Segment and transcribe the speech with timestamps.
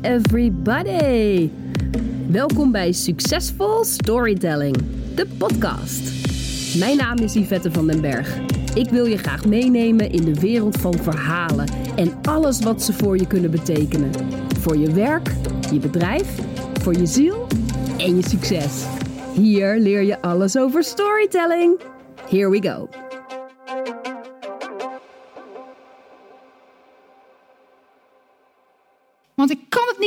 [0.00, 1.50] everybody!
[2.28, 4.76] Welkom bij Succesvol Storytelling,
[5.14, 6.12] de podcast.
[6.78, 8.38] Mijn naam is Yvette van den Berg.
[8.74, 11.66] Ik wil je graag meenemen in de wereld van verhalen
[11.96, 14.10] en alles wat ze voor je kunnen betekenen.
[14.60, 15.34] Voor je werk,
[15.72, 16.38] je bedrijf,
[16.80, 17.46] voor je ziel
[17.98, 18.84] en je succes.
[19.34, 21.80] Hier leer je alles over storytelling.
[22.28, 23.07] Here we go.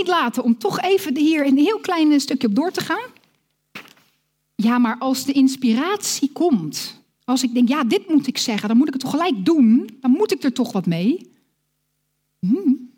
[0.02, 3.10] Niet laten om toch even hier een heel klein stukje op door te gaan.
[4.56, 8.78] Ja, maar als de inspiratie komt, als ik denk, ja, dit moet ik zeggen, dan
[8.78, 11.32] moet ik het toch gelijk doen, dan moet ik er toch wat mee.
[12.40, 12.90] Hmm.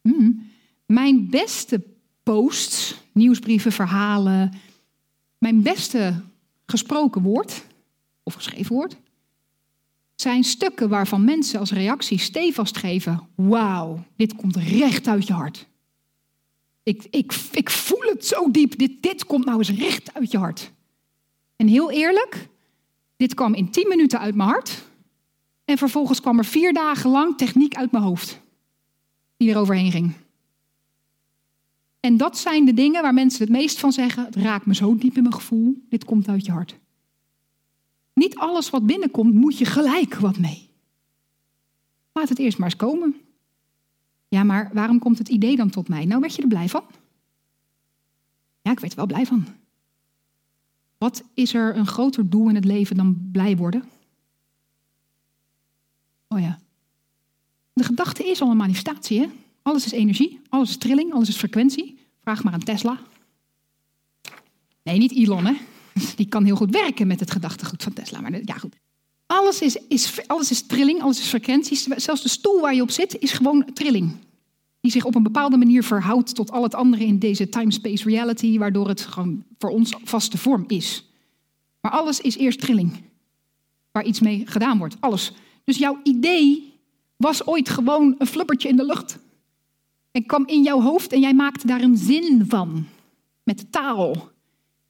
[0.00, 0.50] Hmm.
[0.86, 1.82] Mijn beste
[2.22, 4.52] posts, nieuwsbrieven, verhalen,
[5.38, 6.22] mijn beste
[6.66, 7.64] gesproken woord
[8.22, 8.96] of geschreven woord,
[10.14, 15.70] zijn stukken waarvan mensen als reactie stevast geven: Wauw, dit komt recht uit je hart.
[16.82, 18.78] Ik, ik, ik voel het zo diep.
[18.78, 20.72] Dit, dit komt nou eens recht uit je hart.
[21.56, 22.48] En heel eerlijk,
[23.16, 24.82] dit kwam in tien minuten uit mijn hart.
[25.64, 28.40] En vervolgens kwam er vier dagen lang techniek uit mijn hoofd.
[29.36, 30.12] Die er overheen ging.
[32.00, 34.96] En dat zijn de dingen waar mensen het meest van zeggen: het raakt me zo
[34.96, 35.84] diep in mijn gevoel.
[35.88, 36.78] Dit komt uit je hart.
[38.14, 40.70] Niet alles wat binnenkomt, moet je gelijk wat mee.
[42.12, 43.16] Laat het eerst maar eens komen.
[44.32, 46.04] Ja, maar waarom komt het idee dan tot mij?
[46.04, 46.84] Nou, werd je er blij van?
[48.62, 49.46] Ja, ik werd er wel blij van.
[50.98, 53.84] Wat is er een groter doel in het leven dan blij worden?
[56.28, 56.58] Oh ja.
[57.72, 59.26] De gedachte is al een manifestatie, hè?
[59.62, 61.98] Alles is energie, alles is trilling, alles is frequentie.
[62.22, 63.00] Vraag maar aan Tesla.
[64.82, 65.54] Nee, niet Elon, hè?
[66.16, 68.20] Die kan heel goed werken met het gedachtegoed van Tesla.
[68.20, 68.76] Maar ja, goed.
[69.32, 71.76] Alles is, is, alles is trilling, alles is frequentie.
[71.96, 74.16] Zelfs de stoel waar je op zit is gewoon trilling.
[74.80, 78.58] Die zich op een bepaalde manier verhoudt tot al het andere in deze time-space reality,
[78.58, 81.10] waardoor het gewoon voor ons vaste vorm is.
[81.80, 83.02] Maar alles is eerst trilling.
[83.92, 84.96] Waar iets mee gedaan wordt.
[85.00, 85.32] Alles.
[85.64, 86.72] Dus jouw idee
[87.16, 89.18] was ooit gewoon een flubbertje in de lucht.
[90.10, 92.86] En kwam in jouw hoofd en jij maakte daar een zin van.
[93.42, 94.30] Met taal.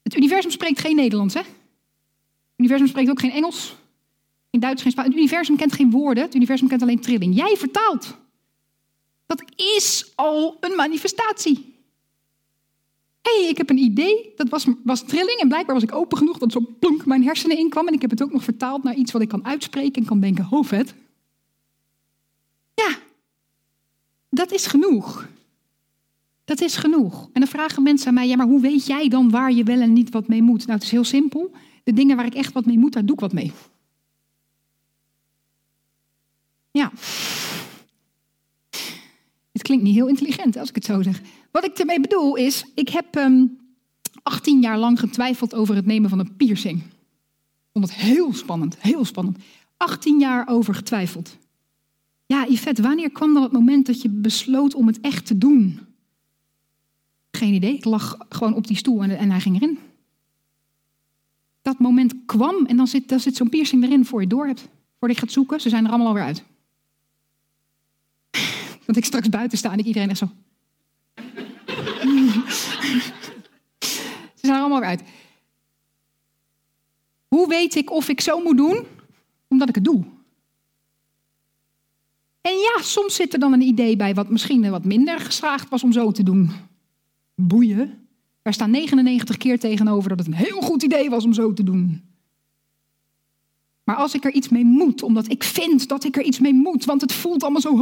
[0.02, 1.40] Het universum spreekt geen Nederlands, hè?
[1.40, 1.50] Het
[2.56, 3.76] universum spreekt ook geen Engels,
[4.52, 5.08] geen Duits, geen Spaans.
[5.08, 7.34] Het universum kent geen woorden, het universum kent alleen trilling.
[7.36, 8.16] Jij vertaalt.
[9.26, 11.70] Dat is al een manifestatie.
[13.22, 16.18] Hé, hey, ik heb een idee, dat was, was trilling en blijkbaar was ik open
[16.18, 18.94] genoeg dat zo plonk mijn hersenen inkwam en ik heb het ook nog vertaald naar
[18.94, 20.94] iets wat ik kan uitspreken en kan denken, oh vet.
[22.74, 22.96] Ja,
[24.30, 25.28] dat is genoeg.
[26.44, 27.22] Dat is genoeg.
[27.32, 29.80] En dan vragen mensen aan mij, ja, maar hoe weet jij dan waar je wel
[29.80, 30.66] en niet wat mee moet?
[30.66, 31.52] Nou, het is heel simpel.
[31.84, 33.52] De dingen waar ik echt wat mee moet, daar doe ik wat mee.
[36.72, 36.92] Ja.
[39.52, 41.20] Het klinkt niet heel intelligent als ik het zo zeg.
[41.50, 43.46] Wat ik ermee bedoel is, ik heb um, ehm,
[44.22, 46.78] 18 jaar lang getwijfeld over het nemen van een piercing.
[46.78, 49.38] Ik vond het heel spannend, heel spannend.
[49.76, 51.36] 18 jaar over getwijfeld.
[52.26, 55.80] Ja, Yvette, wanneer kwam dan het moment dat je besloot om het echt te doen?
[57.30, 57.74] Geen idee.
[57.74, 59.78] Ik lag gewoon op die stoel en, en hij ging erin.
[61.62, 64.68] Dat moment kwam en dan zit, dan zit zo'n piercing erin voor je door hebt.
[64.98, 66.44] Voordat je gaat zoeken, ze zijn er allemaal alweer uit.
[68.96, 70.28] Ik straks buiten sta en ik iedereen echt zo.
[73.88, 75.02] ze zijn er allemaal uit.
[77.28, 78.86] Hoe weet ik of ik zo moet doen?
[79.48, 80.04] Omdat ik het doe.
[82.40, 85.82] En ja, soms zit er dan een idee bij wat misschien wat minder geslaagd was
[85.82, 86.50] om zo te doen
[87.34, 88.08] boeien.
[88.42, 91.62] Er staan 99 keer tegenover dat het een heel goed idee was om zo te
[91.62, 92.02] doen.
[93.84, 96.54] Maar als ik er iets mee moet, omdat ik vind dat ik er iets mee
[96.54, 97.76] moet, want het voelt allemaal zo.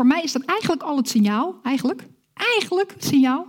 [0.00, 3.46] Voor mij is dat eigenlijk al het signaal, eigenlijk, eigenlijk het signaal,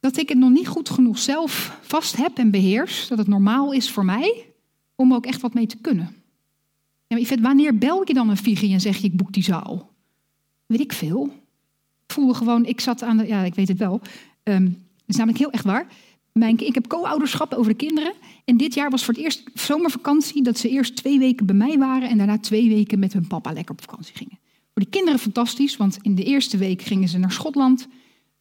[0.00, 3.72] dat ik het nog niet goed genoeg zelf vast heb en beheers, dat het normaal
[3.72, 4.52] is voor mij
[4.94, 6.16] om ook echt wat mee te kunnen.
[7.06, 9.90] Ja, wanneer bel je dan een vigie en zeg je ik boek die zaal?
[10.66, 11.32] Weet ik veel
[12.06, 14.00] voelde gewoon, ik zat aan de, ja, ik weet het wel.
[14.42, 14.64] Um,
[14.96, 15.86] dat is namelijk heel echt waar.
[16.32, 18.12] Mijn, ik heb co-ouderschap over de kinderen.
[18.44, 21.78] En dit jaar was voor het eerst zomervakantie dat ze eerst twee weken bij mij
[21.78, 24.38] waren en daarna twee weken met hun papa lekker op vakantie gingen.
[24.76, 27.88] Voor de kinderen fantastisch, want in de eerste week gingen ze naar Schotland.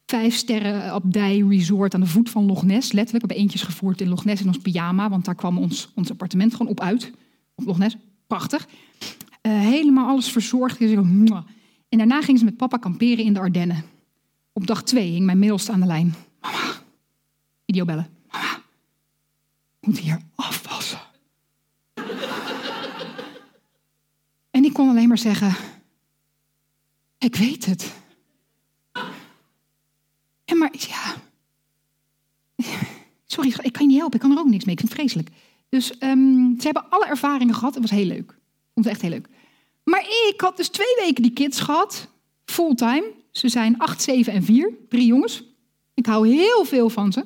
[0.05, 2.91] Vijf sterren abdij resort aan de voet van Loch Ness.
[2.91, 5.91] Letterlijk, we hebben eentjes gevoerd in Loch Ness in ons pyjama, want daar kwam ons,
[5.93, 7.11] ons appartement gewoon op uit.
[7.55, 7.97] Op Loch Ness,
[8.27, 8.67] prachtig.
[9.41, 10.79] Uh, helemaal alles verzorgd.
[10.79, 13.83] En daarna ging ze met papa kamperen in de Ardennen.
[14.53, 16.15] Op dag twee hing mijn middelste aan de lijn.
[16.41, 16.81] Mama,
[17.65, 18.07] videobellen.
[18.31, 18.61] Mama,
[19.79, 20.99] moet hier afwassen.
[24.51, 25.55] en ik kon alleen maar zeggen,
[27.25, 27.93] ik weet het.
[30.55, 31.15] maar ja.
[33.25, 34.15] Sorry, ik kan je niet helpen.
[34.15, 34.75] Ik kan er ook niks mee.
[34.75, 35.29] Ik vind het vreselijk.
[35.69, 37.73] Dus ehm, ze hebben alle ervaringen gehad.
[37.73, 38.29] Het was heel leuk.
[38.29, 39.27] Ik vond het echt heel leuk.
[39.83, 42.07] Maar ik had dus twee weken die kids gehad.
[42.45, 43.11] Fulltime.
[43.31, 44.71] Ze zijn 8, 7 en 4.
[44.89, 45.43] Drie jongens.
[45.93, 47.25] Ik hou heel veel van ze.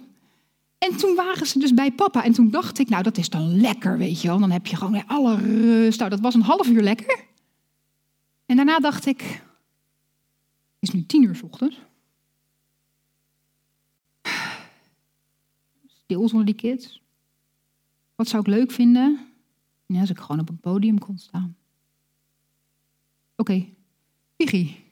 [0.77, 2.23] En toen waren ze dus bij papa.
[2.23, 4.39] En toen dacht ik, nou, dat is dan lekker, weet je wel.
[4.39, 5.99] Dan heb je gewoon alle rust.
[5.99, 7.19] Nou, dat was een half uur lekker.
[8.45, 9.41] En daarna dacht ik,
[10.79, 11.79] is nu tien uur s ochtends.
[15.87, 17.01] Stil zonder die kids.
[18.15, 19.27] Wat zou ik leuk vinden?
[19.85, 21.55] Ja, als ik gewoon op een podium kon staan.
[23.35, 23.65] Oké,
[24.37, 24.83] okay.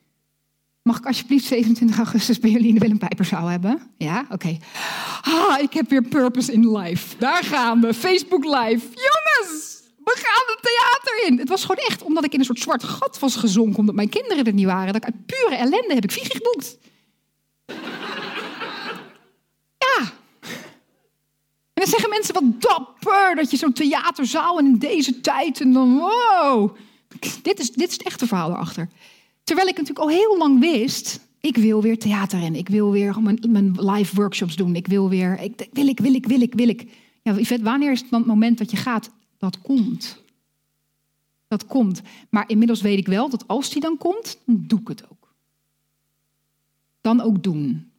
[0.82, 3.82] Mag ik alsjeblieft 27 augustus bij jullie in de Willem hebben?
[3.98, 4.58] Ja, oké.
[5.22, 7.18] Ah, ik heb weer purpose in life.
[7.18, 7.94] Daar gaan we.
[7.94, 8.86] Facebook live.
[8.86, 9.27] Jongens,
[11.08, 11.40] het theater in.
[11.40, 13.80] Het was gewoon echt omdat ik in een soort zwart gat was gezonken.
[13.80, 14.94] Omdat mijn kinderen er niet waren.
[14.94, 16.78] Dat ik uit pure ellende heb ik Vigi geboekt.
[19.78, 20.12] ja.
[21.74, 23.36] En dan zeggen mensen wat dapper.
[23.36, 25.62] Dat je zo'n theaterzaal en in deze tijd.
[25.62, 26.76] En dan wow.
[27.42, 28.90] Dit is, dit is het echte verhaal erachter.
[29.44, 32.56] Terwijl ik natuurlijk al heel lang wist, ik wil weer theater in.
[32.56, 33.16] Ik wil weer
[33.50, 34.76] mijn, live workshops doen.
[34.76, 36.88] Ik wil weer, ik, wil ik, wil ik, wil ik, wil ik.
[37.22, 39.10] Ja, wanneer is het moment dat je gaat?
[39.38, 40.26] Dat komt.
[41.48, 42.02] Dat komt.
[42.30, 45.34] Maar inmiddels weet ik wel dat als die dan komt, dan doe ik het ook.
[47.02, 47.92] Dan ook doen.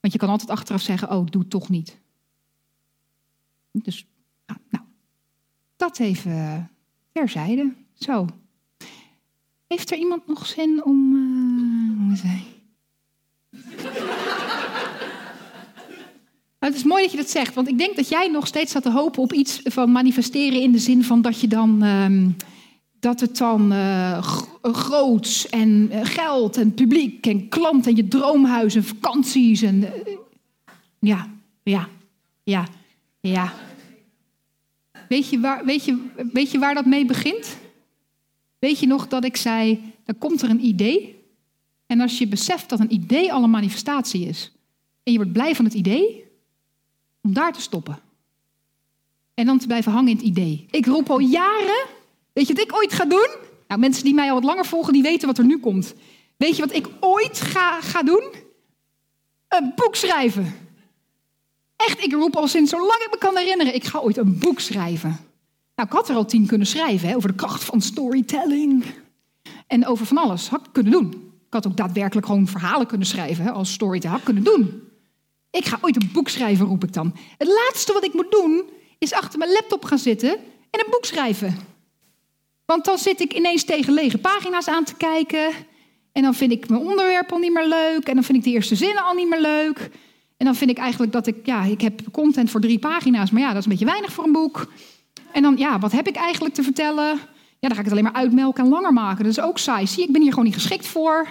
[0.00, 1.98] Want je kan altijd achteraf zeggen, oh, doe het toch niet.
[3.72, 4.06] Dus,
[4.46, 4.84] nou,
[5.76, 6.70] dat even
[7.12, 7.74] terzijde.
[7.94, 8.26] Zo.
[9.66, 11.14] Heeft er iemand nog zin om.
[11.14, 12.40] Uh,
[16.70, 18.82] het is mooi dat je dat zegt, want ik denk dat jij nog steeds zat
[18.82, 21.84] te hopen op iets van manifesteren in de zin van dat je dan.
[21.84, 22.26] Uh,
[23.00, 24.22] dat het dan uh,
[24.62, 29.84] groots en uh, geld en publiek en klant en je droomhuis en vakanties en.
[30.98, 31.28] ja,
[31.62, 31.88] ja,
[32.42, 32.66] ja,
[33.20, 33.52] ja.
[35.08, 35.98] Weet je, waar, weet, je,
[36.32, 37.56] weet je waar dat mee begint?
[38.58, 41.18] Weet je nog dat ik zei, dan komt er een idee.
[41.86, 44.52] En als je beseft dat een idee al een manifestatie is,
[45.02, 46.24] en je wordt blij van het idee,
[47.22, 47.98] om daar te stoppen.
[49.34, 50.66] En dan te blijven hangen in het idee.
[50.70, 51.86] Ik roep al jaren,
[52.32, 53.28] weet je wat ik ooit ga doen?
[53.68, 55.94] Nou, mensen die mij al wat langer volgen, die weten wat er nu komt.
[56.36, 58.24] Weet je wat ik ooit ga, ga doen?
[59.48, 60.54] Een boek schrijven.
[61.76, 64.60] Echt, ik roep al sinds zolang ik me kan herinneren, ik ga ooit een boek
[64.60, 65.28] schrijven.
[65.74, 68.84] Nou, ik had er al tien kunnen schrijven hè, over de kracht van storytelling.
[69.66, 70.48] En over van alles.
[70.48, 71.06] Had ik kunnen doen.
[71.46, 74.16] Ik had ook daadwerkelijk gewoon verhalen kunnen schrijven hè, als storyteller.
[74.16, 74.82] Had kunnen doen.
[75.50, 77.16] Ik ga ooit een boek schrijven, roep ik dan.
[77.38, 78.64] Het laatste wat ik moet doen,
[78.98, 80.30] is achter mijn laptop gaan zitten
[80.70, 81.58] en een boek schrijven.
[82.64, 85.52] Want dan zit ik ineens tegen lege pagina's aan te kijken.
[86.12, 88.08] En dan vind ik mijn onderwerp al niet meer leuk.
[88.08, 89.90] En dan vind ik de eerste zinnen al niet meer leuk.
[90.36, 93.30] En dan vind ik eigenlijk dat ik, ja, ik heb content voor drie pagina's.
[93.30, 94.72] Maar ja, dat is een beetje weinig voor een boek.
[95.32, 97.18] En dan, ja, wat heb ik eigenlijk te vertellen?
[97.58, 99.24] Ja, dan ga ik het alleen maar uitmelken en langer maken.
[99.24, 99.86] Dat is ook saai.
[99.86, 101.28] Zie, ik ben hier gewoon niet geschikt voor.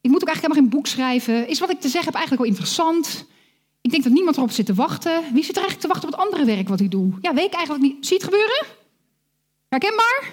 [0.00, 1.48] Ik moet ook eigenlijk helemaal geen boek schrijven.
[1.48, 3.26] Is wat ik te zeggen heb eigenlijk wel interessant?
[3.82, 5.22] Ik denk dat niemand erop zit te wachten.
[5.32, 7.12] Wie zit er eigenlijk te wachten op het andere werk wat ik doe?
[7.20, 8.06] Ja, weet ik eigenlijk niet.
[8.06, 8.66] Zie het gebeuren?
[9.68, 10.30] Herkenbaar?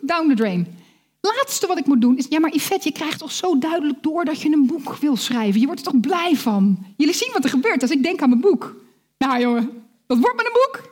[0.00, 0.76] Down the drain.
[1.20, 4.24] Laatste wat ik moet doen is, ja maar Yvette, je krijgt toch zo duidelijk door
[4.24, 5.60] dat je een boek wil schrijven.
[5.60, 6.86] Je wordt er toch blij van.
[6.96, 8.74] Jullie zien wat er gebeurt als ik denk aan mijn boek.
[9.18, 10.90] Nou jongen, wat wordt een boek?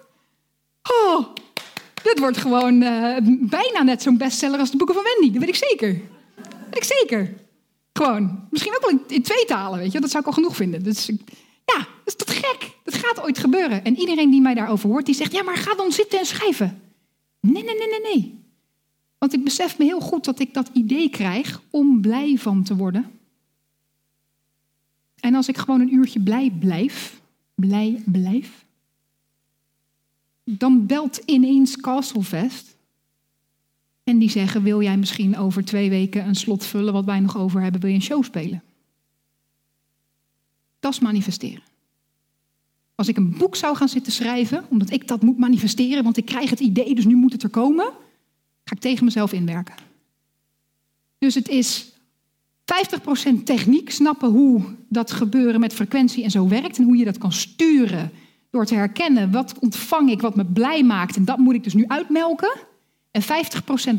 [0.93, 1.27] Oh,
[2.03, 5.33] dit wordt gewoon uh, bijna net zo'n bestseller als de boeken van Wendy.
[5.33, 6.01] Dat weet ik zeker.
[6.37, 7.35] Dat weet ik zeker.
[8.01, 8.47] Gewoon.
[8.51, 10.01] Misschien ook wel in, twee talen, weet je.
[10.01, 10.83] Dat zou ik al genoeg vinden.
[10.83, 11.07] Dus
[11.65, 12.71] ja, dat is toch gek.
[12.85, 13.85] Dat gaat ooit gebeuren.
[13.85, 15.33] En iedereen die mij daarover hoort, die zegt...
[15.33, 16.81] ja, maar ga dan zitten en schrijven.
[17.41, 18.45] Nee, nee, nee, nee, nee.
[19.19, 22.77] Want ik besef me heel goed dat ik dat idee krijg om blij van te
[22.77, 23.11] worden.
[25.17, 27.21] En als ik gewoon een uurtje blij blijf,
[27.55, 28.65] blij blijf,
[30.45, 32.77] dan belt ineens Castlefest.
[34.11, 37.37] En die zeggen: Wil jij misschien over twee weken een slot vullen wat wij nog
[37.37, 37.81] over hebben?
[37.81, 38.63] Wil je een show spelen?
[40.81, 41.63] Dat is manifesteren.
[42.95, 46.25] Als ik een boek zou gaan zitten schrijven, omdat ik dat moet manifesteren, want ik
[46.25, 47.85] krijg het idee, dus nu moet het er komen,
[48.65, 49.75] ga ik tegen mezelf inwerken.
[51.19, 51.93] Dus het is
[53.31, 57.19] 50% techniek, snappen hoe dat gebeuren met frequentie en zo werkt en hoe je dat
[57.19, 58.11] kan sturen
[58.51, 61.17] door te herkennen wat ontvang ik, wat me blij maakt.
[61.17, 62.69] En dat moet ik dus nu uitmelken.
[63.11, 63.27] En 50%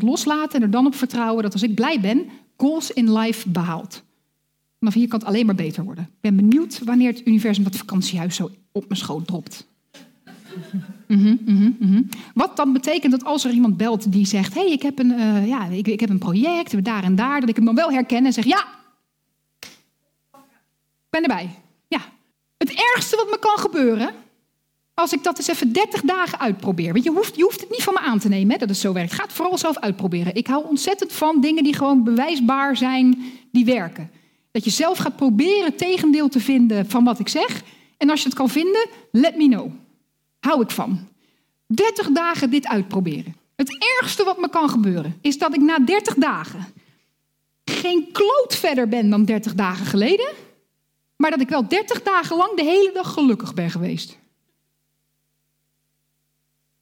[0.00, 4.02] loslaten en er dan op vertrouwen dat als ik blij ben, goals in life behaald.
[4.78, 6.04] Vanaf hier kan het alleen maar beter worden.
[6.04, 9.66] Ik ben benieuwd wanneer het universum dat vakantiehuis zo op mijn schoot dropt.
[11.06, 14.98] Mm -hmm, Wat dan betekent dat als er iemand belt die zegt: hey, ik heb
[14.98, 17.74] een, uh, ja, ik, ik, heb een project, daar en daar, dat ik hem dan
[17.74, 18.66] wel herken en zeg: Ja,
[21.10, 21.50] ben erbij.
[21.88, 22.00] Ja.
[22.58, 24.14] Het ergste wat me kan gebeuren,
[24.94, 26.92] als ik dat eens even 30 dagen uitprobeer.
[26.92, 28.78] Want je hoeft, je hoeft het niet van me aan te nemen, hè, dat het
[28.78, 29.12] zo werkt.
[29.12, 30.34] Ga het vooral zelf uitproberen.
[30.34, 34.10] Ik hou ontzettend van dingen die gewoon bewijsbaar zijn, die werken.
[34.50, 37.62] Dat je zelf gaat proberen tegendeel te vinden van wat ik zeg.
[37.96, 39.70] En als je het kan vinden, let me know.
[40.40, 41.08] Hou ik van.
[41.66, 43.36] 30 dagen dit uitproberen.
[43.56, 46.66] Het ergste wat me kan gebeuren is dat ik na 30 dagen
[47.64, 50.32] geen kloot verder ben dan 30 dagen geleden,
[51.16, 54.18] maar dat ik wel 30 dagen lang de hele dag gelukkig ben geweest.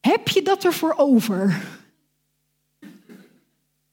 [0.00, 1.62] Heb je dat ervoor over?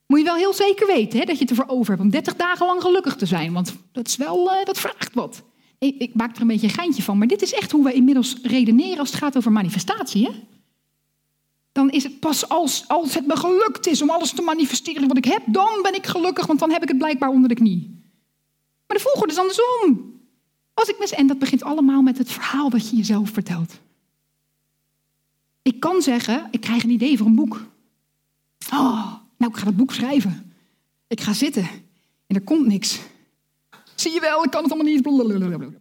[0.07, 2.35] Moet je wel heel zeker weten hè, dat je het ervoor over hebt om 30
[2.35, 5.43] dagen lang gelukkig te zijn, want dat, is wel, uh, dat vraagt wat.
[5.79, 7.93] Ik, ik, maak er een beetje een geintje van, maar dit is echt hoe we
[7.93, 10.25] inmiddels redeneren als het gaat over manifestatie.
[10.25, 10.31] Hè?
[11.71, 15.17] Dan is het pas als, als het me gelukt is om alles te manifesteren wat
[15.17, 18.01] ik heb, dan ben ik gelukkig, want dan heb ik het blijkbaar onder de knie.
[18.87, 20.15] Maar de volgorde is andersom.
[20.73, 23.79] Als ik mis, en dat begint allemaal met het verhaal dat je jezelf vertelt.
[25.67, 27.65] Ik kan zeggen, ik krijg een idee voor een boek.
[28.73, 30.53] Oh, nou, ik ga dat boek schrijven.
[31.07, 31.67] Ik ga zitten
[32.27, 32.99] en er komt niks.
[33.95, 35.79] Zie je wel, ik kan het allemaal niet.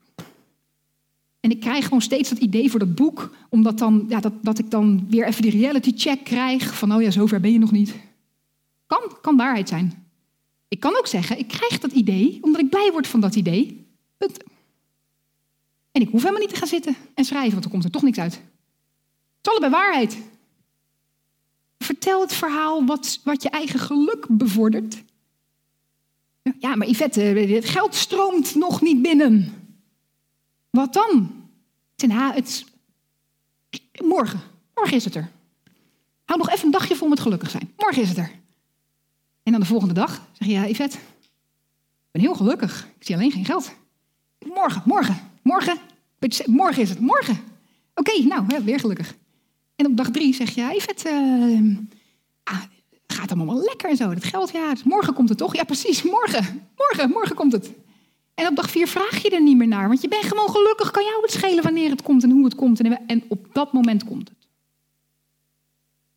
[1.40, 4.58] En ik krijg gewoon steeds dat idee voor dat boek, omdat dan, ja, dat, dat
[4.58, 7.72] ik dan weer even die reality check krijg van, oh ja, zover ben je nog
[7.72, 7.94] niet.
[8.86, 10.06] Kan, kan waarheid zijn.
[10.68, 13.86] Ik kan ook zeggen, ik krijg dat idee omdat ik blij word van dat idee.
[14.16, 14.36] Punt.
[15.92, 18.02] En ik hoef helemaal niet te gaan zitten en schrijven, want er komt er toch
[18.02, 18.40] niks uit.
[19.46, 20.18] Is allebei waarheid.
[21.78, 25.02] Vertel het verhaal wat, wat je eigen geluk bevordert.
[26.58, 29.54] Ja, maar Yvette, het geld stroomt nog niet binnen.
[30.70, 31.44] Wat dan?
[31.96, 32.64] Het
[34.04, 34.40] morgen.
[34.74, 35.30] Morgen is het er.
[36.24, 37.72] Hou nog even een dagje vol met gelukkig zijn.
[37.76, 38.30] Morgen is het er.
[39.42, 42.88] En dan de volgende dag zeg je, ja, Yvette, ik ben heel gelukkig.
[42.98, 43.72] Ik zie alleen geen geld.
[44.54, 45.78] Morgen, morgen, morgen.
[46.46, 47.40] Morgen is het, morgen.
[47.94, 49.14] Oké, nou, weer gelukkig.
[49.76, 51.76] En op dag drie zeg je, Yvette, uh,
[52.42, 52.62] ah,
[53.06, 54.14] gaat allemaal wel lekker en zo.
[54.14, 55.54] Dat geld, ja, dus morgen komt het toch?
[55.54, 56.68] Ja, precies, morgen.
[56.76, 57.70] Morgen, morgen komt het.
[58.34, 60.90] En op dag vier vraag je er niet meer naar, want je bent gewoon gelukkig.
[60.90, 62.80] Kan jou het schelen wanneer het komt en hoe het komt.
[63.06, 64.38] En op dat moment komt het.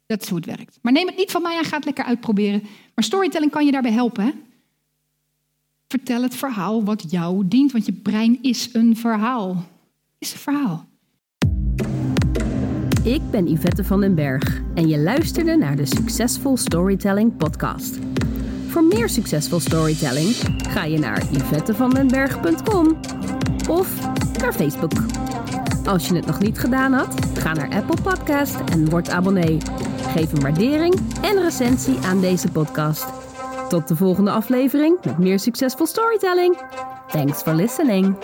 [0.06, 0.80] Dat is hoe het werkt.
[0.82, 2.62] Maar neem het niet van mij aan, ga het lekker uitproberen.
[2.96, 4.44] Maar storytelling kan je daarbij helpen.
[5.88, 9.66] Vertel het verhaal wat jou dient, want je brein is een verhaal.
[10.18, 10.89] Is een verhaal.
[13.10, 18.00] Ik ben Yvette van den Berg en je luisterde naar de Successful Storytelling podcast.
[18.68, 20.36] Voor meer succesvol storytelling
[20.70, 22.98] ga je naar yvettevandenberg.com
[23.70, 24.02] of
[24.42, 24.92] naar Facebook.
[25.86, 29.58] Als je het nog niet gedaan had, ga naar Apple Podcast en word abonnee.
[30.14, 33.06] Geef een waardering en recensie aan deze podcast.
[33.70, 36.58] Tot de volgende aflevering met meer succesvol storytelling.
[37.08, 38.16] Thanks for listening.